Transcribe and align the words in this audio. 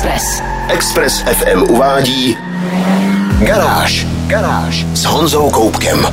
Express. 0.00 0.42
Express 0.68 1.20
FM 1.20 1.62
uvádí 1.62 2.36
Garáž. 3.38 4.06
Garáž 4.26 4.86
s 4.94 5.04
Honzou 5.04 5.50
Koupkem. 5.50 6.06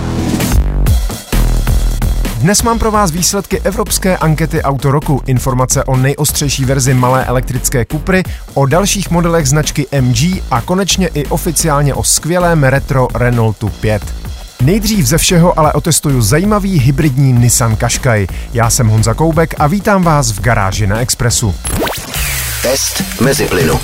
Dnes 2.37 2.63
mám 2.63 2.79
pro 2.79 2.91
vás 2.91 3.11
výsledky 3.11 3.59
evropské 3.59 4.17
ankety 4.17 4.61
Auto 4.61 4.91
roku, 4.91 5.21
informace 5.25 5.83
o 5.83 5.97
nejostřejší 5.97 6.65
verzi 6.65 6.93
malé 6.93 7.25
elektrické 7.25 7.85
Kupry, 7.85 8.23
o 8.53 8.65
dalších 8.65 9.11
modelech 9.11 9.47
značky 9.47 9.87
MG 10.01 10.41
a 10.51 10.61
konečně 10.61 11.07
i 11.07 11.25
oficiálně 11.25 11.93
o 11.93 12.03
skvělém 12.03 12.63
retro 12.63 13.07
Renaultu 13.13 13.69
5. 13.69 14.03
Nejdřív 14.61 15.05
ze 15.05 15.17
všeho 15.17 15.59
ale 15.59 15.73
otestuju 15.73 16.21
zajímavý 16.21 16.79
hybridní 16.79 17.33
Nissan 17.33 17.75
Qashqai. 17.75 18.27
Já 18.53 18.69
jsem 18.69 18.87
Honza 18.87 19.13
Koubek 19.13 19.55
a 19.57 19.67
vítám 19.67 20.03
vás 20.03 20.31
v 20.31 20.41
garáži 20.41 20.87
na 20.87 20.99
Expressu. 20.99 21.55
Test 22.63 23.21
mezi 23.21 23.45
plynu. 23.45 23.79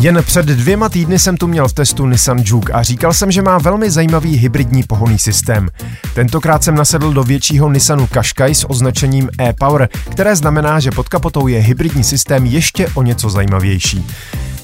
Jen 0.00 0.22
před 0.22 0.46
dvěma 0.46 0.88
týdny 0.88 1.18
jsem 1.18 1.36
tu 1.36 1.46
měl 1.46 1.68
v 1.68 1.72
testu 1.72 2.06
Nissan 2.06 2.42
Juke 2.44 2.72
a 2.72 2.82
říkal 2.82 3.12
jsem, 3.12 3.30
že 3.30 3.42
má 3.42 3.58
velmi 3.58 3.90
zajímavý 3.90 4.36
hybridní 4.36 4.82
pohonný 4.82 5.18
systém. 5.18 5.68
Tentokrát 6.14 6.64
jsem 6.64 6.74
nasedl 6.74 7.12
do 7.12 7.24
většího 7.24 7.70
Nissanu 7.70 8.06
Qashqai 8.06 8.54
s 8.54 8.70
označením 8.70 9.28
e-Power, 9.40 9.88
které 10.10 10.36
znamená, 10.36 10.80
že 10.80 10.90
pod 10.90 11.08
kapotou 11.08 11.46
je 11.46 11.60
hybridní 11.60 12.04
systém 12.04 12.46
ještě 12.46 12.88
o 12.94 13.02
něco 13.02 13.30
zajímavější. 13.30 14.06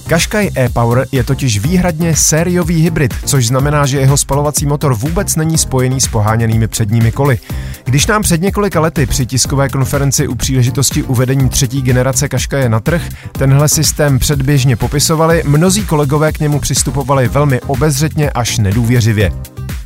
Qashqai 0.06 0.50
e-Power 0.56 1.06
je 1.12 1.24
totiž 1.24 1.58
výhradně 1.58 2.16
sériový 2.16 2.82
hybrid, 2.82 3.14
což 3.24 3.46
znamená, 3.46 3.86
že 3.86 4.00
jeho 4.00 4.16
spalovací 4.16 4.66
motor 4.66 4.94
vůbec 4.94 5.36
není 5.36 5.58
spojený 5.58 6.00
s 6.00 6.08
poháněnými 6.08 6.68
předními 6.68 7.12
koly. 7.12 7.38
Když 7.86 8.06
nám 8.06 8.22
před 8.22 8.42
několika 8.42 8.80
lety 8.80 9.06
při 9.06 9.26
tiskové 9.26 9.68
konferenci 9.68 10.28
u 10.28 10.34
příležitosti 10.34 11.02
uvedení 11.02 11.48
třetí 11.48 11.82
generace 11.82 12.28
Qashqai 12.28 12.68
na 12.68 12.80
trh 12.80 13.02
tenhle 13.32 13.68
systém 13.68 14.18
předběžně 14.18 14.76
popisovali, 14.76 15.42
mnozí 15.46 15.86
kolegové 15.86 16.32
k 16.32 16.40
němu 16.40 16.60
přistupovali 16.60 17.28
velmi 17.28 17.60
obezřetně 17.60 18.30
až 18.30 18.58
nedůvěřivě. 18.58 19.32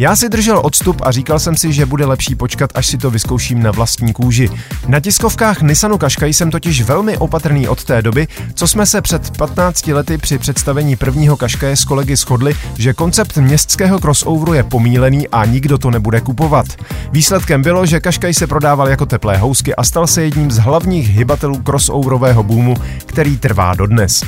Já 0.00 0.16
si 0.16 0.28
držel 0.28 0.60
odstup 0.64 1.02
a 1.02 1.10
říkal 1.10 1.38
jsem 1.38 1.56
si, 1.56 1.72
že 1.72 1.86
bude 1.86 2.06
lepší 2.06 2.34
počkat, 2.34 2.70
až 2.74 2.86
si 2.86 2.98
to 2.98 3.10
vyzkouším 3.10 3.62
na 3.62 3.70
vlastní 3.70 4.12
kůži. 4.12 4.50
Na 4.88 5.00
tiskovkách 5.00 5.62
Nissanu 5.62 5.98
Qashqai 5.98 6.32
jsem 6.32 6.50
totiž 6.50 6.82
velmi 6.82 7.18
opatrný 7.18 7.68
od 7.68 7.84
té 7.84 8.02
doby, 8.02 8.28
co 8.54 8.68
jsme 8.68 8.86
se 8.86 9.02
před 9.02 9.36
15 9.36 9.86
lety 9.86 10.18
při 10.18 10.38
představení 10.38 10.96
prvního 10.96 11.36
Qashqai 11.36 11.76
s 11.76 11.84
kolegy 11.84 12.16
shodli, 12.16 12.54
že 12.78 12.92
koncept 12.92 13.36
městského 13.36 13.98
crossoveru 13.98 14.54
je 14.54 14.62
pomílený 14.62 15.28
a 15.28 15.44
nikdo 15.44 15.78
to 15.78 15.90
nebude 15.90 16.20
kupovat. 16.20 16.66
Výsledkem 17.12 17.62
bylo, 17.62 17.86
že 17.86 18.00
Qashqai 18.00 18.34
se 18.34 18.46
prodával 18.46 18.88
jako 18.88 19.06
teplé 19.06 19.36
housky 19.36 19.74
a 19.74 19.84
stal 19.84 20.06
se 20.06 20.22
jedním 20.22 20.50
z 20.50 20.58
hlavních 20.58 21.08
hybatelů 21.08 21.62
crossoverového 21.62 22.42
boomu, 22.42 22.76
který 23.06 23.36
trvá 23.36 23.74
dodnes. 23.74 24.24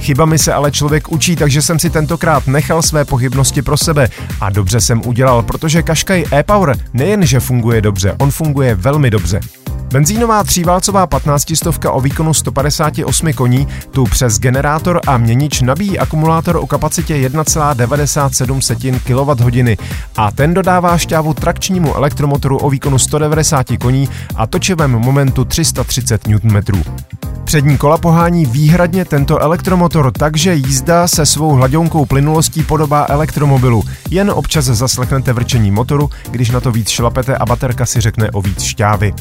Chybami 0.00 0.38
se 0.38 0.52
ale 0.52 0.70
člověk 0.70 1.12
učí, 1.12 1.36
takže 1.36 1.62
jsem 1.62 1.78
si 1.78 1.90
tentokrát 1.90 2.46
nechal 2.46 2.82
své 2.82 3.04
pochybnosti 3.04 3.62
pro 3.62 3.76
sebe 3.76 4.08
a 4.40 4.50
dobře 4.50 4.80
jsem 4.80 5.02
udělal, 5.10 5.42
protože 5.42 5.82
Qashqai 5.82 6.24
e-Power 6.32 6.76
nejenže 6.92 7.40
funguje 7.40 7.80
dobře, 7.80 8.16
on 8.18 8.30
funguje 8.30 8.74
velmi 8.74 9.10
dobře. 9.10 9.40
Benzínová 9.92 10.44
tříválcová 10.44 11.06
15 11.06 11.56
stovka 11.56 11.90
o 11.90 12.00
výkonu 12.00 12.34
158 12.34 13.32
koní 13.32 13.68
tu 13.90 14.04
přes 14.04 14.38
generátor 14.38 15.00
a 15.06 15.16
měnič 15.16 15.60
nabíjí 15.60 15.98
akumulátor 15.98 16.56
o 16.56 16.66
kapacitě 16.66 17.14
1,97 17.14 18.98
kWh 18.98 19.76
a 20.16 20.30
ten 20.30 20.54
dodává 20.54 20.98
šťávu 20.98 21.34
trakčnímu 21.34 21.96
elektromotoru 21.96 22.58
o 22.58 22.70
výkonu 22.70 22.98
190 22.98 23.66
koní 23.80 24.08
a 24.36 24.46
točivém 24.46 24.90
momentu 24.90 25.44
330 25.44 26.28
Nm. 26.28 26.82
Přední 27.44 27.78
kola 27.78 27.98
pohání 27.98 28.46
výhradně 28.46 29.04
tento 29.04 29.38
elektromotor, 29.38 30.12
takže 30.12 30.54
jízda 30.54 31.08
se 31.08 31.26
svou 31.26 31.50
hladionkou 31.50 32.06
plynulostí 32.06 32.62
podobá 32.62 33.06
elektromobilu. 33.08 33.82
Jen 34.10 34.30
občas 34.30 34.64
zaslechnete 34.64 35.32
vrčení 35.32 35.70
motoru, 35.70 36.10
když 36.30 36.50
na 36.50 36.60
to 36.60 36.72
víc 36.72 36.88
šlapete 36.88 37.36
a 37.36 37.46
baterka 37.46 37.86
si 37.86 38.00
řekne 38.00 38.30
o 38.30 38.42
víc 38.42 38.62
šťávy. 38.62 39.14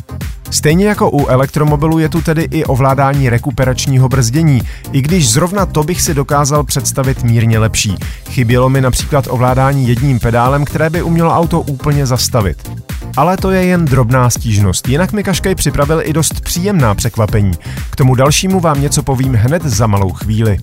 Stejně 0.51 0.87
jako 0.87 1.09
u 1.09 1.27
elektromobilu 1.27 1.99
je 1.99 2.09
tu 2.09 2.21
tedy 2.21 2.47
i 2.51 2.65
ovládání 2.65 3.29
rekuperačního 3.29 4.09
brzdění, 4.09 4.61
i 4.91 5.01
když 5.01 5.31
zrovna 5.31 5.65
to 5.65 5.83
bych 5.83 6.01
si 6.01 6.13
dokázal 6.13 6.63
představit 6.63 7.23
mírně 7.23 7.59
lepší. 7.59 7.95
Chybělo 8.29 8.69
mi 8.69 8.81
například 8.81 9.25
ovládání 9.29 9.87
jedním 9.87 10.19
pedálem, 10.19 10.65
které 10.65 10.89
by 10.89 11.01
umělo 11.01 11.35
auto 11.35 11.61
úplně 11.61 12.05
zastavit. 12.05 12.71
Ale 13.17 13.37
to 13.37 13.51
je 13.51 13.63
jen 13.63 13.85
drobná 13.85 14.29
stížnost, 14.29 14.87
jinak 14.87 15.11
mi 15.11 15.23
Kaškej 15.23 15.55
připravil 15.55 16.01
i 16.03 16.13
dost 16.13 16.41
příjemná 16.41 16.95
překvapení. 16.95 17.53
K 17.89 17.95
tomu 17.95 18.15
dalšímu 18.15 18.59
vám 18.59 18.81
něco 18.81 19.03
povím 19.03 19.33
hned 19.33 19.65
za 19.65 19.87
malou 19.87 20.11
chvíli. 20.11 20.57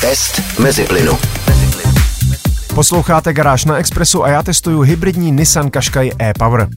Test 0.00 0.40
mezi 0.58 0.84
plynu. 0.84 1.18
Posloucháte 2.74 3.32
Garáž 3.32 3.64
na 3.64 3.76
Expressu 3.76 4.24
a 4.24 4.28
já 4.28 4.42
testuju 4.42 4.80
hybridní 4.80 5.32
Nissan 5.32 5.70
Qashqai 5.70 6.12
e-Power. 6.18 6.68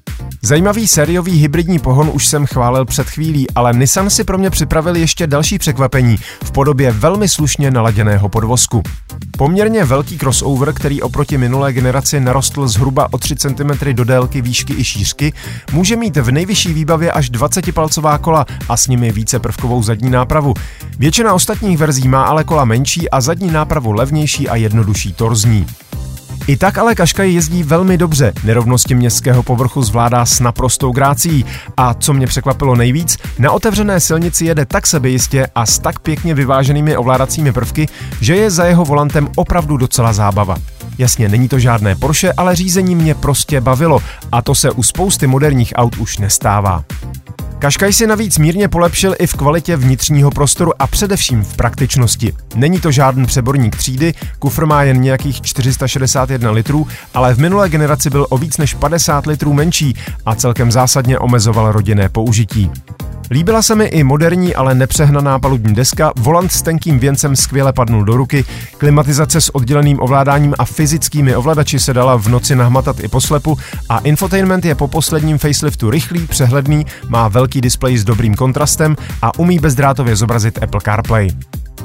Zajímavý 0.46 0.88
sériový 0.88 1.32
hybridní 1.32 1.80
pohon 1.80 2.10
už 2.14 2.28
jsem 2.28 2.46
chválil 2.46 2.86
před 2.86 3.10
chvílí, 3.10 3.48
ale 3.56 3.74
Nissan 3.74 4.10
si 4.10 4.24
pro 4.24 4.38
mě 4.38 4.50
připravil 4.50 4.96
ještě 4.96 5.28
další 5.28 5.58
překvapení 5.58 6.18
v 6.44 6.52
podobě 6.52 6.92
velmi 6.92 7.30
slušně 7.30 7.72
naladěného 7.72 8.30
podvozku. 8.30 8.84
Poměrně 9.38 9.86
velký 9.86 10.18
crossover, 10.18 10.74
který 10.74 11.02
oproti 11.02 11.38
minulé 11.38 11.74
generaci 11.74 12.20
narostl 12.20 12.68
zhruba 12.68 13.08
o 13.12 13.18
3 13.18 13.36
cm 13.36 13.94
do 13.94 14.04
délky, 14.04 14.42
výšky 14.42 14.74
i 14.74 14.84
šířky, 14.84 15.34
může 15.72 15.96
mít 15.96 16.18
v 16.18 16.32
nejvyšší 16.32 16.74
výbavě 16.74 17.12
až 17.12 17.32
20-palcová 17.32 18.20
kola 18.20 18.46
a 18.70 18.78
s 18.78 18.88
nimi 18.88 19.12
více 19.12 19.40
prvkovou 19.40 19.84
zadní 19.84 20.10
nápravu. 20.10 20.54
Většina 21.00 21.34
ostatních 21.34 21.78
verzí 21.78 22.08
má 22.08 22.24
ale 22.24 22.44
kola 22.44 22.66
menší 22.66 23.10
a 23.10 23.22
zadní 23.22 23.52
nápravu 23.52 23.92
levnější 23.92 24.50
a 24.50 24.56
jednodušší 24.56 25.14
torzní. 25.14 25.66
I 26.48 26.58
tak 26.58 26.78
ale 26.78 26.96
Kaškaj 26.96 27.34
jezdí 27.34 27.64
velmi 27.64 27.98
dobře, 27.98 28.34
nerovnosti 28.44 28.96
městského 28.96 29.44
povrchu 29.44 29.82
zvládá 29.82 30.26
s 30.26 30.40
naprostou 30.40 30.92
grácí 30.92 31.46
a 31.78 31.94
co 31.94 32.14
mě 32.14 32.28
překvapilo 32.28 32.76
nejvíc, 32.76 33.18
na 33.40 33.52
otevřené 33.52 34.00
silnici 34.00 34.46
jede 34.46 34.66
tak 34.66 34.88
sebejistě 34.88 35.48
a 35.56 35.66
s 35.66 35.80
tak 35.80 36.00
pěkně 36.00 36.34
vyváženými 36.34 36.98
ovládacími 36.98 37.52
prvky, 37.52 37.88
že 38.22 38.36
je 38.36 38.52
za 38.52 38.66
jeho 38.66 38.86
volantem 38.86 39.28
opravdu 39.36 39.78
docela 39.78 40.14
zábava. 40.14 40.58
Jasně, 40.98 41.30
není 41.30 41.48
to 41.48 41.60
žádné 41.60 41.96
Porsche, 41.96 42.34
ale 42.38 42.56
řízení 42.56 42.96
mě 42.96 43.16
prostě 43.16 43.62
bavilo 43.62 44.00
a 44.32 44.42
to 44.42 44.56
se 44.56 44.72
u 44.72 44.84
spousty 44.84 45.28
moderních 45.28 45.74
aut 45.76 45.98
už 45.98 46.18
nestává. 46.18 46.84
Kaškaj 47.60 47.94
si 47.94 48.08
navíc 48.08 48.38
mírně 48.38 48.68
polepšil 48.68 49.16
i 49.20 49.28
v 49.28 49.34
kvalitě 49.34 49.76
vnitřního 49.78 50.32
prostoru 50.32 50.82
a 50.82 50.88
především 50.88 51.44
v 51.44 51.56
praktičnosti. 51.56 52.34
Není 52.56 52.80
to 52.80 52.92
žádný 52.92 53.26
přeborník 53.26 53.76
třídy, 53.76 54.14
kufr 54.40 54.66
má 54.66 54.84
jen 54.84 55.02
nějakých 55.02 55.42
461 55.42 56.52
litrů, 56.52 56.88
ale 57.14 57.34
v 57.34 57.40
minulé 57.40 57.70
generaci 57.70 58.10
byl 58.10 58.28
o 58.30 58.38
víc 58.38 58.58
než 58.58 58.74
50 58.74 59.26
litrů 59.26 59.54
menší 59.54 59.96
a 60.26 60.36
celkem 60.36 60.72
zásadně 60.72 61.20
omezoval 61.20 61.72
rodinné 61.72 62.10
použití. 62.10 62.72
Líbila 63.32 63.62
se 63.62 63.76
mi 63.76 63.86
i 63.86 64.04
moderní, 64.04 64.56
ale 64.56 64.76
nepřehnaná 64.76 65.40
palubní 65.40 65.76
deska, 65.76 66.14
volant 66.18 66.52
s 66.52 66.62
tenkým 66.62 67.00
věncem 67.00 67.36
skvěle 67.36 67.74
padnul 67.74 68.04
do 68.04 68.18
ruky, 68.18 68.46
klimatizace 68.78 69.42
s 69.42 69.56
odděleným 69.56 70.00
ovládáním 70.02 70.54
a 70.60 70.66
fyzickými 70.66 71.36
ovladači 71.36 71.80
se 71.80 71.94
dala 71.94 72.16
v 72.16 72.28
noci 72.28 72.56
nahmatat 72.56 73.00
i 73.04 73.08
poslepu 73.08 73.58
a 73.90 74.00
infotainment 74.00 74.66
je 74.66 74.76
po 74.76 74.88
posledním 74.88 75.38
faceliftu 75.38 75.90
rychlý, 75.90 76.28
přehledný, 76.28 76.86
má 77.08 77.28
velký 77.28 77.62
displej 77.62 77.98
s 77.98 78.04
dobrým 78.04 78.36
kontrastem 78.36 78.96
a 79.22 79.40
umí 79.40 79.60
bezdrátově 79.60 80.16
zobrazit 80.16 80.64
Apple 80.64 80.82
CarPlay. 80.84 81.30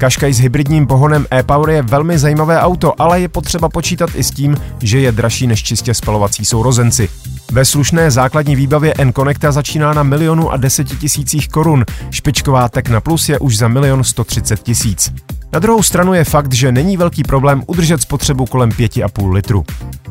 Kaškaj 0.00 0.32
s 0.32 0.38
hybridním 0.38 0.86
pohonem 0.86 1.26
e-Power 1.30 1.70
je 1.70 1.82
velmi 1.82 2.18
zajímavé 2.18 2.60
auto, 2.60 3.02
ale 3.02 3.20
je 3.20 3.28
potřeba 3.28 3.68
počítat 3.68 4.10
i 4.14 4.24
s 4.24 4.30
tím, 4.30 4.56
že 4.82 5.00
je 5.00 5.12
dražší 5.12 5.46
než 5.46 5.62
čistě 5.62 5.94
spalovací 5.94 6.44
sourozenci. 6.44 7.08
Ve 7.52 7.64
slušné 7.64 8.10
základní 8.10 8.56
výbavě 8.56 8.94
N-Connecta 8.98 9.52
začíná 9.52 9.94
na 9.94 10.02
milionu 10.02 10.50
a 10.50 10.56
deseti 10.56 10.96
tisících 10.96 11.48
korun, 11.48 11.84
špičková 12.10 12.68
Tekna 12.68 13.00
Plus 13.00 13.28
je 13.28 13.38
už 13.38 13.56
za 13.56 13.68
milion 13.68 14.04
130 14.04 14.62
tisíc. 14.62 15.12
Na 15.52 15.58
druhou 15.58 15.82
stranu 15.82 16.14
je 16.14 16.24
fakt, 16.24 16.52
že 16.52 16.72
není 16.72 16.96
velký 16.96 17.22
problém 17.22 17.62
udržet 17.66 18.02
spotřebu 18.02 18.46
kolem 18.46 18.70
5,5 18.70 19.32
litru. 19.32 19.64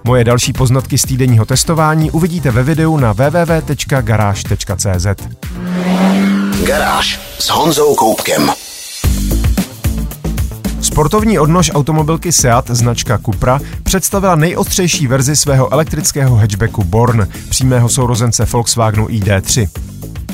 Moje 0.03 0.23
další 0.23 0.53
poznatky 0.53 0.97
z 0.97 1.01
týdenního 1.03 1.45
testování 1.45 2.11
uvidíte 2.11 2.51
ve 2.51 2.63
videu 2.63 2.97
na 2.97 3.13
www.garage.cz. 3.13 4.47
Garáž 6.65 7.19
s 7.39 7.49
Honzou 7.49 7.95
Koupkem. 7.95 8.51
Sportovní 10.99 11.39
odnož 11.39 11.71
automobilky 11.73 12.31
Seat 12.31 12.69
značka 12.69 13.17
Cupra 13.17 13.59
představila 13.83 14.35
nejostřejší 14.35 15.07
verzi 15.07 15.35
svého 15.35 15.73
elektrického 15.73 16.35
hatchbacku 16.35 16.83
Born, 16.83 17.27
přímého 17.49 17.89
sourozence 17.89 18.45
Volkswagenu 18.45 19.07
ID3. 19.07 19.69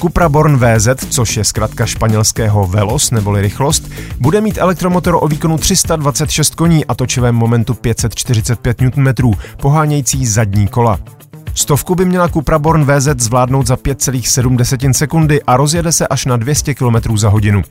Cupra 0.01 0.29
Born 0.29 0.57
VZ, 0.57 0.87
což 1.09 1.37
je 1.37 1.43
zkrátka 1.43 1.85
španělského 1.85 2.67
Velos 2.67 3.11
neboli 3.11 3.41
rychlost, 3.41 3.91
bude 4.19 4.41
mít 4.41 4.57
elektromotor 4.57 5.17
o 5.21 5.27
výkonu 5.27 5.57
326 5.57 6.55
koní 6.55 6.85
a 6.85 6.95
točivém 6.95 7.35
momentu 7.35 7.73
545 7.73 8.81
Nm, 8.81 9.33
pohánějící 9.61 10.25
zadní 10.25 10.67
kola. 10.67 10.99
Stovku 11.55 11.95
by 11.95 12.05
měla 12.05 12.29
Cupra 12.29 12.59
Born 12.59 12.85
VZ 12.85 13.07
zvládnout 13.17 13.67
za 13.67 13.75
5,7 13.75 14.91
sekundy 14.91 15.43
a 15.43 15.57
rozjede 15.57 15.91
se 15.91 16.07
až 16.07 16.25
na 16.25 16.37
200 16.37 16.75
km 16.75 17.17
za 17.17 17.29
hodinu. 17.29 17.63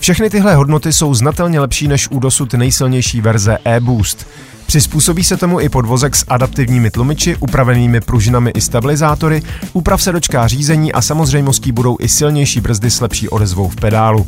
Všechny 0.00 0.30
tyhle 0.30 0.54
hodnoty 0.54 0.92
jsou 0.92 1.14
znatelně 1.14 1.60
lepší 1.60 1.88
než 1.88 2.08
u 2.10 2.20
dosud 2.20 2.54
nejsilnější 2.54 3.20
verze 3.20 3.58
e-Boost. 3.64 4.26
Přizpůsobí 4.66 5.24
se 5.24 5.36
tomu 5.36 5.60
i 5.60 5.68
podvozek 5.68 6.16
s 6.16 6.24
adaptivními 6.28 6.90
tlumiči, 6.90 7.36
upravenými 7.36 8.00
pružinami 8.00 8.50
i 8.50 8.60
stabilizátory, 8.60 9.42
úprav 9.72 10.02
se 10.02 10.12
dočká 10.12 10.46
řízení 10.48 10.92
a 10.92 11.02
samozřejmostí 11.02 11.72
budou 11.72 11.96
i 12.00 12.08
silnější 12.08 12.60
brzdy 12.60 12.90
s 12.90 13.00
lepší 13.00 13.28
odezvou 13.28 13.68
v 13.68 13.76
pedálu. 13.76 14.26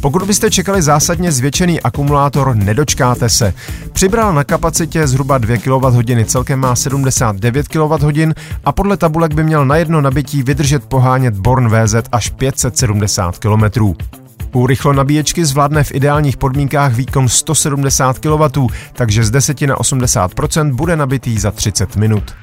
Pokud 0.00 0.22
byste 0.22 0.50
čekali 0.50 0.82
zásadně 0.82 1.32
zvětšený 1.32 1.80
akumulátor, 1.80 2.56
nedočkáte 2.56 3.28
se. 3.28 3.54
Přibral 3.92 4.34
na 4.34 4.44
kapacitě 4.44 5.06
zhruba 5.06 5.38
2 5.38 5.56
kWh, 5.56 6.24
celkem 6.24 6.58
má 6.58 6.76
79 6.76 7.68
kWh 7.68 8.32
a 8.64 8.72
podle 8.72 8.96
tabulek 8.96 9.34
by 9.34 9.44
měl 9.44 9.66
na 9.66 9.76
jedno 9.76 10.00
nabití 10.00 10.42
vydržet 10.42 10.84
pohánět 10.84 11.34
Born 11.34 11.68
VZ 11.68 11.94
až 12.12 12.30
570 12.30 13.38
km. 13.38 13.94
U 14.52 14.66
rychlonabíječky 14.66 15.44
zvládne 15.44 15.84
v 15.84 15.92
ideálních 15.94 16.36
podmínkách 16.36 16.94
výkon 16.94 17.28
170 17.28 18.18
kW, 18.18 18.66
takže 18.92 19.24
z 19.24 19.30
10 19.30 19.60
na 19.60 19.76
80% 19.76 20.74
bude 20.74 20.96
nabitý 20.96 21.38
za 21.38 21.50
30 21.50 21.96
minut. 21.96 22.34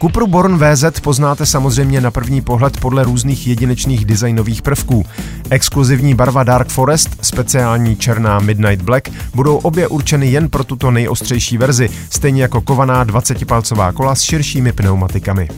Cupru 0.00 0.26
Born 0.26 0.58
VZ 0.58 1.00
poznáte 1.00 1.46
samozřejmě 1.46 2.00
na 2.00 2.10
první 2.10 2.42
pohled 2.42 2.80
podle 2.80 3.04
různých 3.04 3.46
jedinečných 3.46 4.04
designových 4.04 4.62
prvků. 4.62 5.04
Exkluzivní 5.50 6.14
barva 6.14 6.44
Dark 6.44 6.68
Forest, 6.68 7.24
speciální 7.24 7.96
černá 7.96 8.40
Midnight 8.40 8.84
Black 8.84 9.08
budou 9.34 9.56
obě 9.56 9.88
určeny 9.88 10.26
jen 10.26 10.48
pro 10.48 10.64
tuto 10.64 10.90
nejostřejší 10.90 11.58
verzi, 11.58 11.90
stejně 12.10 12.42
jako 12.42 12.60
kovaná 12.60 13.04
20-palcová 13.04 13.92
kola 13.92 14.14
s 14.14 14.22
širšími 14.22 14.72
pneumatikami. 14.72 15.48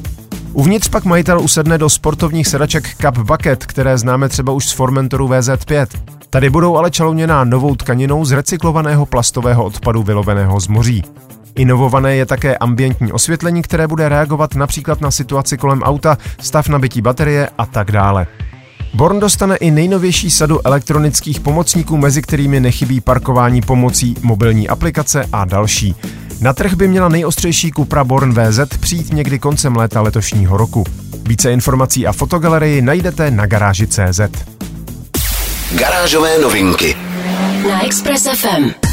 Uvnitř 0.55 0.89
pak 0.89 1.05
majitel 1.05 1.41
usedne 1.41 1.79
do 1.79 1.91
sportovních 1.91 2.47
sedaček 2.47 2.95
Cup 2.97 3.19
Bucket, 3.19 3.67
které 3.67 3.99
známe 3.99 4.29
třeba 4.29 4.53
už 4.53 4.67
z 4.69 4.73
Formentoru 4.73 5.29
VZ5. 5.29 5.87
Tady 6.31 6.51
budou 6.51 6.77
ale 6.77 6.91
čalouněná 6.91 7.45
novou 7.45 7.75
tkaninou 7.77 8.25
z 8.25 8.33
recyklovaného 8.33 9.07
plastového 9.07 9.65
odpadu 9.65 10.03
vyloveného 10.03 10.61
z 10.61 10.69
moří. 10.69 11.03
Inovované 11.55 12.17
je 12.17 12.27
také 12.27 12.57
ambientní 12.57 13.13
osvětlení, 13.13 13.63
které 13.63 13.87
bude 13.87 14.09
reagovat 14.09 14.55
například 14.55 15.01
na 15.01 15.11
situaci 15.11 15.59
kolem 15.59 15.83
auta, 15.83 16.19
stav 16.41 16.69
nabití 16.69 17.03
baterie 17.03 17.49
a 17.59 17.67
tak 17.67 17.91
dále. 17.91 18.27
Born 18.95 19.21
dostane 19.21 19.57
i 19.57 19.71
nejnovější 19.71 20.31
sadu 20.31 20.67
elektronických 20.67 21.41
pomocníků, 21.41 21.97
mezi 21.97 22.23
kterými 22.23 22.61
nechybí 22.61 23.01
parkování 23.01 23.61
pomocí 23.61 24.15
mobilní 24.23 24.69
aplikace 24.69 25.29
a 25.33 25.45
další. 25.45 25.95
Na 26.41 26.53
trh 26.53 26.75
by 26.75 26.89
měla 26.89 27.09
nejostřejší 27.09 27.71
Cupra 27.73 28.05
Born 28.05 28.33
VZ 28.33 28.61
přijít 28.81 29.13
někdy 29.13 29.39
koncem 29.39 29.77
léta 29.77 30.01
letošního 30.01 30.57
roku. 30.57 30.85
Více 31.23 31.53
informací 31.53 32.07
a 32.07 32.13
fotogalerii 32.13 32.83
najdete 32.83 33.31
na 33.31 33.47
garáži.cz. 33.47 34.21
Garážové 35.79 36.39
novinky 36.39 36.97
na 37.69 37.85
Express 37.85 38.29
FM. 38.41 38.92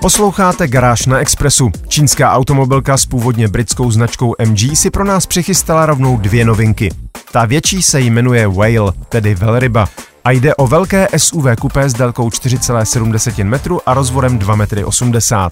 Posloucháte 0.00 0.68
Garáž 0.68 1.06
na 1.06 1.18
Expressu. 1.18 1.70
Čínská 1.88 2.32
automobilka 2.32 2.96
s 2.96 3.06
původně 3.06 3.48
britskou 3.48 3.90
značkou 3.90 4.34
MG 4.46 4.76
si 4.76 4.90
pro 4.90 5.04
nás 5.04 5.26
přichystala 5.26 5.86
rovnou 5.86 6.16
dvě 6.16 6.44
novinky. 6.44 6.90
Ta 7.32 7.44
větší 7.44 7.82
se 7.82 8.00
jmenuje 8.00 8.48
Whale, 8.48 8.92
tedy 9.08 9.34
velryba. 9.34 9.88
A 10.24 10.30
jde 10.30 10.54
o 10.54 10.66
velké 10.66 11.08
SUV 11.16 11.44
kupé 11.60 11.88
s 11.88 11.92
délkou 11.92 12.28
4,7 12.28 13.44
metru 13.44 13.80
a 13.86 13.94
rozvorem 13.94 14.38
2,80 14.38 15.44
m. 15.44 15.50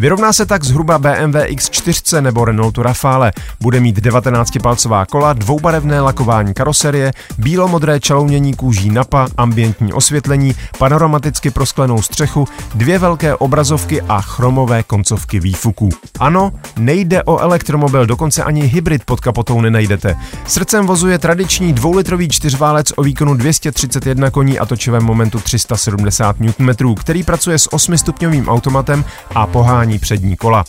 Vyrovná 0.00 0.32
se 0.32 0.46
tak 0.46 0.64
zhruba 0.64 0.98
BMW 0.98 1.36
X4 1.36 2.22
nebo 2.22 2.44
Renaultu 2.44 2.82
Rafale. 2.82 3.32
Bude 3.60 3.80
mít 3.80 3.98
19-palcová 3.98 5.06
kola, 5.06 5.32
dvoubarevné 5.32 6.00
lakování 6.00 6.54
karoserie, 6.54 7.12
bílomodré 7.38 8.00
čalounění 8.00 8.54
kůží 8.54 8.90
napa, 8.90 9.28
ambientní 9.36 9.92
osvětlení, 9.92 10.54
panoramaticky 10.78 11.50
prosklenou 11.50 12.02
střechu, 12.02 12.48
dvě 12.74 12.98
velké 12.98 13.34
obrazovky 13.34 14.02
a 14.02 14.20
chromové 14.20 14.82
koncovky 14.82 15.40
výfuků. 15.40 15.88
Ano, 16.18 16.52
nejde 16.76 17.22
o 17.22 17.38
elektromobil, 17.38 18.06
dokonce 18.06 18.44
ani 18.44 18.62
hybrid 18.62 19.04
pod 19.04 19.20
kapotou 19.20 19.60
nenajdete. 19.60 20.16
Srdcem 20.46 20.86
vozu 20.86 21.08
je 21.08 21.18
tradiční 21.18 21.72
dvoulitrový 21.72 22.28
čtyřválec 22.28 22.92
o 22.96 23.02
výkonu 23.02 23.34
231 23.34 24.30
koní 24.30 24.58
a 24.58 24.66
točivém 24.66 25.02
momentu 25.02 25.40
370 25.40 26.36
Nm, 26.40 26.94
který 26.94 27.22
pracuje 27.22 27.58
s 27.58 27.70
8-stupňovým 27.70 28.48
automatem 28.48 29.04
a 29.34 29.46
pohání 29.46 29.69
ovládání 29.70 29.98
přední 29.98 30.36
kola. 30.36 30.64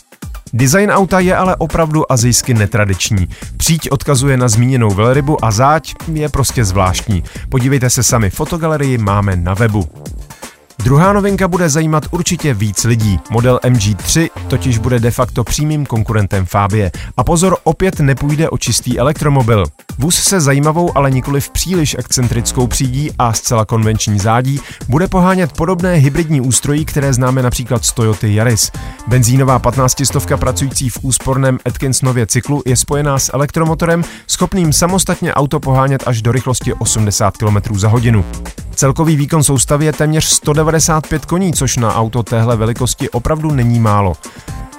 Design 0.52 0.90
auta 0.90 1.20
je 1.20 1.36
ale 1.36 1.56
opravdu 1.56 2.12
azijsky 2.12 2.54
netradiční. 2.54 3.28
Příď 3.56 3.90
odkazuje 3.90 4.36
na 4.36 4.48
zmíněnou 4.48 4.90
velrybu 4.90 5.44
a 5.44 5.50
záď 5.50 5.94
je 6.12 6.28
prostě 6.28 6.64
zvláštní. 6.64 7.24
Podívejte 7.48 7.90
se 7.90 8.02
sami, 8.02 8.30
fotogalerii 8.30 8.98
máme 8.98 9.36
na 9.36 9.54
webu. 9.54 9.88
Druhá 10.84 11.12
novinka 11.12 11.48
bude 11.48 11.68
zajímat 11.68 12.04
určitě 12.10 12.54
víc 12.54 12.84
lidí. 12.84 13.20
Model 13.30 13.60
MG3 13.62 14.30
totiž 14.48 14.78
bude 14.78 15.00
de 15.00 15.10
facto 15.10 15.44
přímým 15.44 15.86
konkurentem 15.86 16.46
Fabie. 16.46 16.90
A 17.16 17.24
pozor, 17.24 17.56
opět 17.64 18.00
nepůjde 18.00 18.50
o 18.50 18.58
čistý 18.58 18.98
elektromobil. 18.98 19.64
Vůz 19.98 20.14
se 20.14 20.40
zajímavou, 20.40 20.96
ale 20.96 21.10
nikoli 21.10 21.40
v 21.40 21.50
příliš 21.50 21.96
excentrickou 21.98 22.66
přídí 22.66 23.10
a 23.18 23.32
zcela 23.32 23.64
konvenční 23.64 24.18
zádí 24.18 24.60
bude 24.88 25.08
pohánět 25.08 25.52
podobné 25.52 25.94
hybridní 25.94 26.40
ústrojí, 26.40 26.84
které 26.84 27.12
známe 27.12 27.42
například 27.42 27.84
z 27.84 27.92
Toyoty 27.92 28.34
Yaris. 28.34 28.70
Benzínová 29.06 29.58
15 29.58 30.04
stovka 30.04 30.36
pracující 30.36 30.88
v 30.88 30.98
úsporném 31.02 31.58
Atkinsonově 31.64 32.26
cyklu 32.26 32.62
je 32.66 32.76
spojená 32.76 33.18
s 33.18 33.34
elektromotorem, 33.34 34.04
schopným 34.26 34.72
samostatně 34.72 35.34
auto 35.34 35.60
pohánět 35.60 36.02
až 36.06 36.22
do 36.22 36.32
rychlosti 36.32 36.74
80 36.74 37.36
km 37.36 37.78
za 37.78 37.88
hodinu. 37.88 38.24
Celkový 38.74 39.16
výkon 39.16 39.42
soustavy 39.42 39.84
je 39.84 39.92
téměř 39.92 40.24
195 40.80 41.24
koní, 41.26 41.52
což 41.52 41.76
na 41.76 41.94
auto 41.94 42.22
téhle 42.22 42.56
velikosti 42.56 43.10
opravdu 43.10 43.50
není 43.50 43.80
málo. 43.80 44.16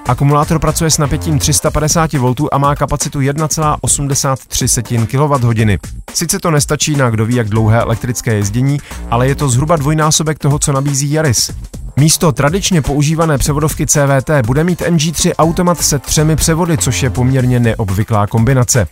Akumulátor 0.07 0.59
pracuje 0.59 0.89
s 0.89 0.97
napětím 0.97 1.39
350 1.39 2.13
V 2.13 2.33
a 2.51 2.57
má 2.57 2.75
kapacitu 2.75 3.19
1,83 3.19 5.05
kWh. 5.05 5.77
Sice 6.13 6.39
to 6.39 6.51
nestačí 6.51 6.95
na 6.95 7.09
kdo 7.09 7.25
ví 7.25 7.35
jak 7.35 7.49
dlouhé 7.49 7.81
elektrické 7.81 8.33
jezdění, 8.33 8.77
ale 9.09 9.27
je 9.27 9.35
to 9.35 9.49
zhruba 9.49 9.75
dvojnásobek 9.75 10.39
toho, 10.39 10.59
co 10.59 10.71
nabízí 10.71 11.11
Yaris. 11.11 11.51
Místo 11.97 12.31
tradičně 12.31 12.81
používané 12.81 13.37
převodovky 13.37 13.87
CVT 13.87 14.29
bude 14.45 14.63
mít 14.63 14.81
MG3 14.81 15.31
automat 15.37 15.81
se 15.81 15.99
třemi 15.99 16.35
převody, 16.35 16.77
což 16.77 17.03
je 17.03 17.09
poměrně 17.09 17.59
neobvyklá 17.59 18.27
kombinace. 18.27 18.87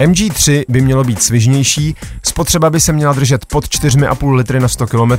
MG3 0.00 0.64
by 0.68 0.80
mělo 0.80 1.04
být 1.04 1.22
svižnější, 1.22 1.96
spotřeba 2.22 2.70
by 2.70 2.80
se 2.80 2.92
měla 2.92 3.12
držet 3.12 3.46
pod 3.46 3.64
4,5 3.64 4.34
litry 4.34 4.60
na 4.60 4.68
100 4.68 4.86
km 4.86 5.12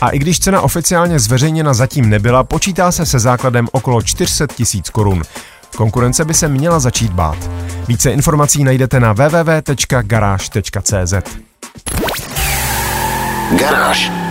a 0.00 0.10
i 0.10 0.18
když 0.18 0.40
cena 0.40 0.60
oficiálně 0.60 1.18
zveřejněna 1.18 1.74
zatím 1.74 2.10
nebyla, 2.10 2.44
počítá 2.44 2.92
se 2.92 3.06
se 3.06 3.18
základem 3.18 3.68
okolo 3.72 4.02
400 4.02 4.46
tisíc 4.46 4.90
korun. 4.90 5.22
Konkurence 5.76 6.24
by 6.24 6.34
se 6.34 6.48
měla 6.48 6.80
začít 6.80 7.12
bát. 7.12 7.50
Více 7.88 8.10
informací 8.10 8.64
najdete 8.64 9.00
na 9.00 9.12
www.garage.cz. 9.12 11.14
Garáž. 13.58 14.23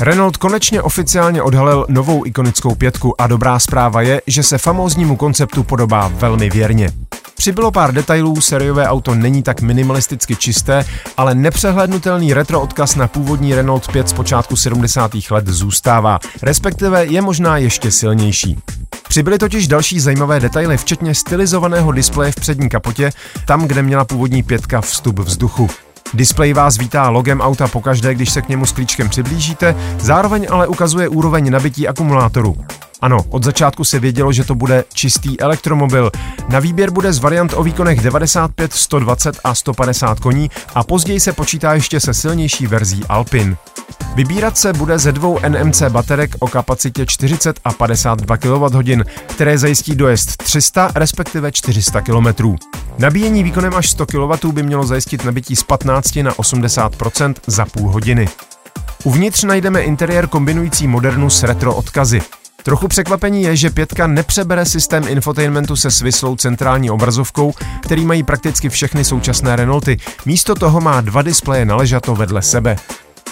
Renault 0.00 0.36
konečně 0.36 0.82
oficiálně 0.82 1.42
odhalil 1.42 1.86
novou 1.88 2.26
ikonickou 2.26 2.74
pětku 2.74 3.20
a 3.20 3.26
dobrá 3.26 3.58
zpráva 3.58 4.02
je, 4.02 4.22
že 4.26 4.42
se 4.42 4.58
famóznímu 4.58 5.16
konceptu 5.16 5.62
podobá 5.62 6.08
velmi 6.08 6.50
věrně. 6.50 6.90
Přibylo 7.36 7.70
pár 7.70 7.94
detailů, 7.94 8.40
seriové 8.40 8.88
auto 8.88 9.14
není 9.14 9.42
tak 9.42 9.60
minimalisticky 9.60 10.36
čisté, 10.36 10.84
ale 11.16 11.34
nepřehlednutelný 11.34 12.34
retro 12.34 12.60
odkaz 12.60 12.96
na 12.96 13.08
původní 13.08 13.54
Renault 13.54 13.92
5 13.92 14.08
z 14.08 14.12
počátku 14.12 14.56
70. 14.56 15.10
let 15.30 15.46
zůstává, 15.46 16.18
respektive 16.42 17.04
je 17.04 17.22
možná 17.22 17.56
ještě 17.56 17.90
silnější. 17.90 18.58
Přibyly 19.08 19.38
totiž 19.38 19.68
další 19.68 20.00
zajímavé 20.00 20.40
detaily, 20.40 20.76
včetně 20.76 21.14
stylizovaného 21.14 21.92
displeje 21.92 22.32
v 22.32 22.36
přední 22.36 22.68
kapotě, 22.68 23.10
tam, 23.46 23.66
kde 23.66 23.82
měla 23.82 24.04
původní 24.04 24.42
pětka 24.42 24.80
vstup 24.80 25.18
vzduchu. 25.18 25.70
Displej 26.14 26.52
vás 26.52 26.78
vítá 26.78 27.08
logem 27.08 27.40
auta 27.40 27.68
pokaždé, 27.68 28.14
když 28.14 28.32
se 28.32 28.42
k 28.42 28.48
němu 28.48 28.66
s 28.66 28.72
klíčkem 28.72 29.08
přiblížíte, 29.08 29.76
zároveň 29.98 30.46
ale 30.50 30.66
ukazuje 30.66 31.08
úroveň 31.08 31.50
nabití 31.50 31.88
akumulátoru. 31.88 32.56
Ano, 33.00 33.24
od 33.28 33.44
začátku 33.44 33.84
se 33.84 33.98
vědělo, 33.98 34.32
že 34.32 34.44
to 34.44 34.54
bude 34.54 34.84
čistý 34.94 35.40
elektromobil. 35.40 36.10
Na 36.48 36.58
výběr 36.58 36.90
bude 36.90 37.12
z 37.12 37.18
variant 37.18 37.52
o 37.56 37.62
výkonech 37.62 38.00
95, 38.00 38.72
120 38.72 39.40
a 39.44 39.54
150 39.54 40.20
koní 40.20 40.50
a 40.74 40.84
později 40.84 41.20
se 41.20 41.32
počítá 41.32 41.74
ještě 41.74 42.00
se 42.00 42.14
silnější 42.14 42.66
verzí 42.66 43.04
Alpin. 43.08 43.56
Vybírat 44.14 44.58
se 44.58 44.72
bude 44.72 44.98
ze 44.98 45.12
dvou 45.12 45.38
NMC 45.48 45.82
baterek 45.88 46.30
o 46.38 46.48
kapacitě 46.48 47.06
40 47.06 47.60
a 47.64 47.72
52 47.72 48.36
kWh, 48.36 49.02
které 49.26 49.58
zajistí 49.58 49.94
dojezd 49.94 50.36
300 50.36 50.90
respektive 50.94 51.52
400 51.52 52.00
km. 52.00 52.56
Nabíjení 52.98 53.42
výkonem 53.42 53.74
až 53.74 53.90
100 53.90 54.06
kW 54.06 54.52
by 54.52 54.62
mělo 54.62 54.86
zajistit 54.86 55.24
nabití 55.24 55.56
z 55.56 55.62
15 55.62 56.16
na 56.16 56.32
80% 56.32 57.34
za 57.46 57.66
půl 57.66 57.90
hodiny. 57.90 58.28
Uvnitř 59.04 59.44
najdeme 59.44 59.80
interiér 59.80 60.26
kombinující 60.26 60.86
modernu 60.86 61.30
s 61.30 61.42
retro 61.42 61.74
odkazy. 61.74 62.20
Trochu 62.62 62.88
překvapení 62.88 63.42
je, 63.42 63.56
že 63.56 63.70
pětka 63.70 64.06
nepřebere 64.06 64.64
systém 64.64 65.08
infotainmentu 65.08 65.76
se 65.76 65.90
svislou 65.90 66.36
centrální 66.36 66.90
obrazovkou, 66.90 67.54
který 67.82 68.06
mají 68.06 68.22
prakticky 68.22 68.68
všechny 68.68 69.04
současné 69.04 69.56
Renaulty. 69.56 69.96
Místo 70.24 70.54
toho 70.54 70.80
má 70.80 71.00
dva 71.00 71.22
displeje 71.22 71.64
na 71.64 71.76
ležato 71.76 72.14
vedle 72.14 72.42
sebe. 72.42 72.76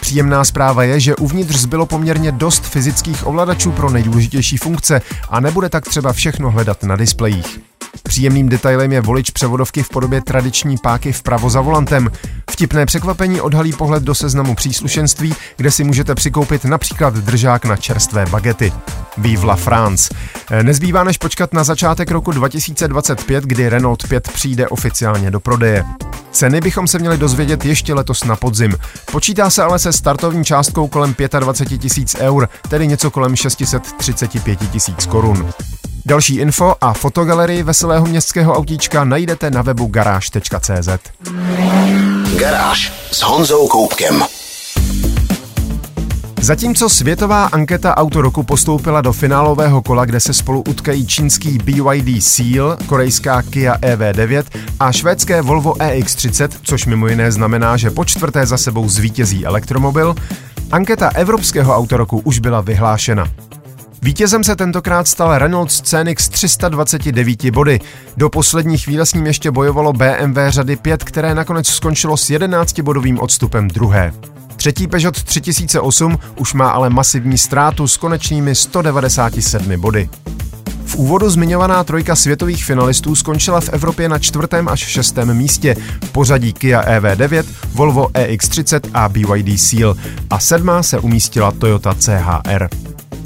Příjemná 0.04 0.44
zpráva 0.44 0.82
je, 0.82 1.00
že 1.00 1.16
uvnitř 1.16 1.56
zbylo 1.56 1.86
poměrně 1.86 2.32
dost 2.32 2.64
fyzických 2.64 3.26
ovladačů 3.26 3.72
pro 3.72 3.90
nejdůležitější 3.90 4.56
funkce 4.56 5.00
a 5.28 5.40
nebude 5.40 5.68
tak 5.68 5.84
třeba 5.84 6.12
všechno 6.12 6.50
hledat 6.50 6.82
na 6.82 6.96
displejích. 6.96 7.60
Příjemným 8.02 8.48
detailem 8.48 8.92
je 8.92 9.00
volič 9.00 9.30
převodovky 9.30 9.82
v 9.82 9.88
podobě 9.88 10.20
tradiční 10.20 10.76
páky 10.78 11.12
vpravo 11.12 11.50
za 11.50 11.60
volantem. 11.60 12.10
Vtipné 12.50 12.86
překvapení 12.86 13.40
odhalí 13.40 13.72
pohled 13.72 14.02
do 14.02 14.14
seznamu 14.14 14.54
příslušenství, 14.54 15.34
kde 15.56 15.70
si 15.70 15.84
můžete 15.84 16.14
přikoupit 16.14 16.64
například 16.64 17.14
držák 17.14 17.64
na 17.64 17.76
čerstvé 17.76 18.26
bagety. 18.26 18.72
Vive 19.18 19.46
la 19.46 19.56
France. 19.56 20.14
Nezbývá 20.62 21.04
než 21.04 21.18
počkat 21.18 21.52
na 21.52 21.64
začátek 21.64 22.10
roku 22.10 22.32
2025, 22.32 23.44
kdy 23.44 23.68
Renault 23.68 24.08
5 24.08 24.28
přijde 24.32 24.68
oficiálně 24.68 25.30
do 25.30 25.40
prodeje. 25.40 25.84
Ceny 26.30 26.60
bychom 26.60 26.88
se 26.88 26.98
měli 26.98 27.18
dozvědět 27.18 27.64
ještě 27.64 27.94
letos 27.94 28.24
na 28.24 28.36
podzim. 28.36 28.72
Počítá 29.12 29.50
se 29.50 29.62
ale 29.62 29.78
se 29.78 29.92
startovní 29.92 30.44
částkou 30.44 30.88
kolem 30.88 31.14
25 31.40 31.78
tisíc 31.78 32.16
eur, 32.18 32.48
tedy 32.68 32.86
něco 32.86 33.10
kolem 33.10 33.36
635 33.36 34.58
tisíc 34.70 35.06
korun. 35.06 35.50
Další 36.06 36.36
info 36.36 36.74
a 36.80 36.92
fotogalerii 36.92 37.62
veselého 37.62 38.06
městského 38.06 38.54
autíčka 38.54 39.04
najdete 39.04 39.50
na 39.50 39.62
webu 39.62 39.86
garáž.cz. 39.86 40.88
Garáž 42.38 42.92
s 43.12 43.22
Honzou 43.22 43.68
Koupkem. 43.68 44.24
Zatímco 46.40 46.88
světová 46.88 47.44
anketa 47.44 47.96
Auto 47.96 48.22
roku 48.22 48.42
postoupila 48.42 49.00
do 49.00 49.12
finálového 49.12 49.82
kola, 49.82 50.04
kde 50.04 50.20
se 50.20 50.34
spolu 50.34 50.64
utkají 50.68 51.06
čínský 51.06 51.58
BYD 51.58 52.22
Seal, 52.22 52.76
korejská 52.86 53.42
Kia 53.42 53.76
EV9 53.76 54.44
a 54.80 54.92
švédské 54.92 55.42
Volvo 55.42 55.72
EX30, 55.72 56.48
což 56.62 56.86
mimo 56.86 57.08
jiné 57.08 57.32
znamená, 57.32 57.76
že 57.76 57.90
po 57.90 58.04
čtvrté 58.04 58.46
za 58.46 58.58
sebou 58.58 58.88
zvítězí 58.88 59.46
elektromobil, 59.46 60.14
anketa 60.72 61.10
Evropského 61.14 61.76
autoroku 61.76 62.20
už 62.24 62.38
byla 62.38 62.60
vyhlášena. 62.60 63.28
Vítězem 64.04 64.44
se 64.44 64.56
tentokrát 64.56 65.08
stal 65.08 65.38
Renault 65.38 65.72
Scenic 65.72 66.20
s 66.20 66.28
329 66.28 67.50
body. 67.50 67.80
Do 68.16 68.30
poslední 68.30 68.78
chvíle 68.78 69.06
s 69.06 69.14
ním 69.14 69.26
ještě 69.26 69.50
bojovalo 69.50 69.92
BMW 69.92 70.38
řady 70.48 70.76
5, 70.76 71.04
které 71.04 71.34
nakonec 71.34 71.66
skončilo 71.66 72.16
s 72.16 72.30
11-bodovým 72.30 73.18
odstupem 73.20 73.68
druhé. 73.68 74.12
Třetí 74.56 74.86
Peugeot 74.86 75.22
3008 75.22 76.18
už 76.36 76.54
má 76.54 76.70
ale 76.70 76.90
masivní 76.90 77.38
ztrátu 77.38 77.88
s 77.88 77.96
konečnými 77.96 78.54
197 78.54 79.80
body. 79.80 80.08
V 80.84 80.96
úvodu 80.96 81.30
zmiňovaná 81.30 81.84
trojka 81.84 82.16
světových 82.16 82.64
finalistů 82.64 83.14
skončila 83.16 83.60
v 83.60 83.68
Evropě 83.68 84.08
na 84.08 84.18
čtvrtém 84.18 84.68
až 84.68 84.80
šestém 84.80 85.34
místě 85.34 85.76
v 86.04 86.10
pořadí 86.10 86.52
Kia 86.52 86.98
EV9, 86.98 87.44
Volvo 87.74 88.06
EX30 88.06 88.80
a 88.94 89.08
BYD 89.08 89.60
Seal 89.60 89.96
a 90.30 90.38
sedmá 90.38 90.82
se 90.82 90.98
umístila 90.98 91.50
Toyota 91.50 91.94
CHR. 91.94 92.68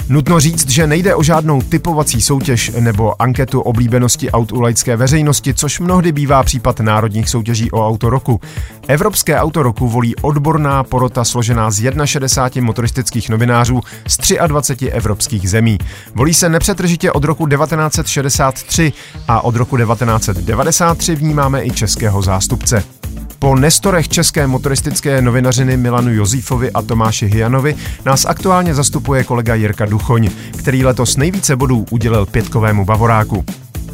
Nutno 0.09 0.41
říct, 0.41 0.71
že 0.71 0.87
nejde 0.87 1.15
o 1.15 1.23
žádnou 1.23 1.63
typovací 1.63 2.23
soutěž 2.23 2.71
nebo 2.81 3.23
anketu 3.23 3.61
oblíbenosti 3.61 4.31
aut 4.31 4.53
u 4.53 4.61
laické 4.61 4.97
veřejnosti, 4.97 5.55
což 5.55 5.81
mnohdy 5.81 6.13
bývá 6.13 6.43
případ 6.43 6.81
národních 6.81 7.29
soutěží 7.29 7.71
o 7.71 7.89
auto 7.89 8.11
roku. 8.11 8.41
Evropské 8.89 9.41
auto 9.41 9.63
roku 9.63 9.89
volí 9.89 10.17
odborná 10.17 10.85
porota 10.85 11.25
složená 11.25 11.71
z 11.71 11.93
61 12.05 12.67
motoristických 12.67 13.29
novinářů 13.29 13.81
z 14.09 14.19
23 14.47 14.91
evropských 14.91 15.51
zemí. 15.51 15.79
Volí 16.15 16.35
se 16.35 16.49
nepřetržitě 16.49 17.13
od 17.13 17.25
roku 17.25 17.47
1963 17.47 18.93
a 19.29 19.45
od 19.45 19.57
roku 19.57 19.77
1993 19.77 21.17
vnímáme 21.17 21.65
i 21.65 21.71
českého 21.71 22.23
zástupce. 22.23 22.98
Po 23.39 23.57
nestorech 23.57 24.09
české 24.09 24.47
motoristické 24.47 25.23
novinařiny 25.23 25.77
Milanu 25.77 26.13
Josífovi 26.13 26.71
a 26.73 26.83
Tomáši 26.83 27.27
Hyanovi 27.27 27.77
nás 28.05 28.25
aktuálně 28.25 28.75
zastupuje 28.75 29.25
kolega 29.25 29.55
Jirka 29.55 29.87
Duchoň, 29.87 30.31
který 30.57 30.85
letos 30.85 31.17
nejvíce 31.17 31.57
bodů 31.57 31.87
udělil 31.91 32.27
pětkovému 32.27 32.85
Bavoráku. 32.85 33.45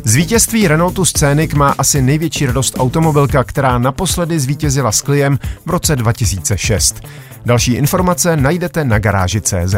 Z 0.05 0.15
vítězství 0.15 0.69
Renaultu 0.69 1.05
Scénic 1.05 1.55
má 1.55 1.75
asi 1.79 2.03
největší 2.03 2.47
radost 2.47 2.75
automobilka, 2.79 3.45
která 3.45 3.79
naposledy 3.79 4.41
zvítězila 4.41 4.93
s 4.93 5.03
Cliem 5.03 5.39
v 5.67 5.71
roce 5.71 5.97
2006. 5.97 7.01
Další 7.47 7.73
informace 7.73 8.37
najdete 8.37 8.85
na 8.85 8.99
garáži 8.99 9.41
CZ. 9.41 9.75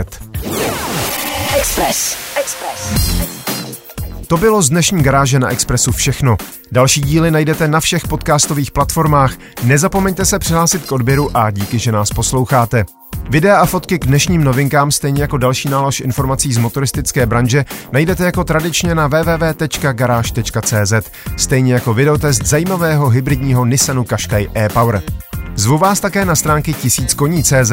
Express. 1.56 2.16
Express. 2.40 3.15
To 4.28 4.36
bylo 4.36 4.62
z 4.62 4.70
dnešní 4.70 5.02
garáže 5.02 5.38
na 5.38 5.48
Expressu 5.48 5.92
všechno. 5.92 6.36
Další 6.72 7.00
díly 7.00 7.30
najdete 7.30 7.68
na 7.68 7.80
všech 7.80 8.08
podcastových 8.08 8.70
platformách. 8.70 9.32
Nezapomeňte 9.62 10.24
se 10.24 10.38
přihlásit 10.38 10.86
k 10.86 10.92
odběru 10.92 11.36
a 11.36 11.50
díky, 11.50 11.78
že 11.78 11.92
nás 11.92 12.10
posloucháte. 12.10 12.84
Videa 13.30 13.60
a 13.60 13.66
fotky 13.66 13.98
k 13.98 14.06
dnešním 14.06 14.44
novinkám, 14.44 14.90
stejně 14.90 15.22
jako 15.22 15.36
další 15.36 15.68
nálož 15.68 16.00
informací 16.00 16.52
z 16.52 16.58
motoristické 16.58 17.26
branže, 17.26 17.64
najdete 17.92 18.24
jako 18.24 18.44
tradičně 18.44 18.94
na 18.94 19.06
www.garage.cz, 19.06 20.92
stejně 21.36 21.74
jako 21.74 21.94
videotest 21.94 22.46
zajímavého 22.46 23.08
hybridního 23.08 23.64
Nissanu 23.64 24.04
Qashqai 24.04 24.48
e-Power. 24.54 25.02
Zvu 25.54 25.78
vás 25.78 26.00
také 26.00 26.24
na 26.24 26.36
stránky 26.36 26.74
tisíckoní.cz, 26.74 27.72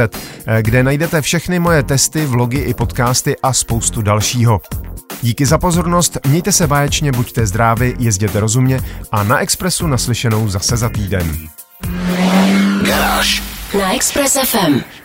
kde 0.62 0.84
najdete 0.84 1.22
všechny 1.22 1.60
moje 1.60 1.84
testy, 1.84 2.26
vlogy 2.26 2.58
i 2.58 2.74
podcasty 2.74 3.36
a 3.44 3.54
spoustu 3.54 4.02
dalšího. 4.02 4.62
Díky 5.24 5.46
za 5.46 5.58
pozornost, 5.58 6.18
mějte 6.28 6.52
se 6.52 6.68
báječně, 6.68 7.12
buďte 7.12 7.48
zdraví, 7.48 7.94
jezděte 8.00 8.40
rozumně 8.40 8.80
a 9.12 9.24
na 9.24 9.40
Expressu 9.40 9.88
naslyšenou 9.88 10.48
zase 10.48 10.78
za 10.78 10.90
týden. 10.90 11.38
Garáž 12.86 13.44
na 13.80 13.96
Express 13.96 14.38
FM. 14.46 15.03